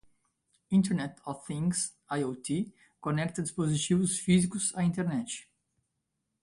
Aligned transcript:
Internet 0.71 1.21
of 1.27 1.45
Things 1.45 1.91
(IoT) 2.09 2.73
conecta 3.03 3.43
dispositivos 3.43 4.17
físicos 4.19 4.73
à 4.75 4.83
internet. 4.83 5.47